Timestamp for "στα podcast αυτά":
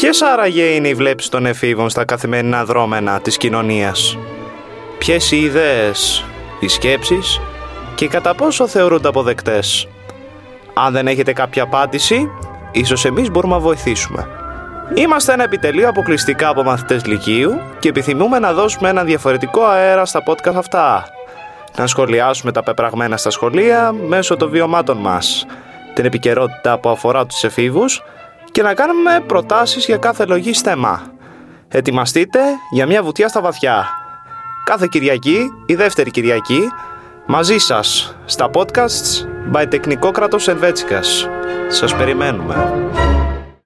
20.04-21.08